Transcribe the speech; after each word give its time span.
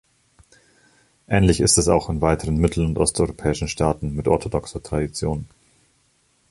Ähnlich 1.27 1.59
ist 1.61 1.77
es 1.77 1.87
auch 1.87 2.09
in 2.09 2.21
weiteren 2.21 2.57
mittel- 2.57 2.83
und 2.87 2.97
osteuropäischen 2.97 3.67
Staaten 3.67 4.15
mit 4.15 4.27
orthodoxer 4.27 4.81
Tradition. 4.81 5.45